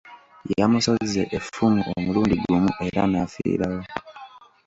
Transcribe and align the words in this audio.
Yamusozze 0.59 1.21
effumu 1.37 1.81
omulundi 1.95 2.35
gumu 2.43 2.71
era 2.85 3.01
n'afiirawo. 3.07 3.81